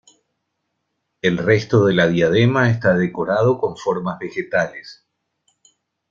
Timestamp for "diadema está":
2.07-2.95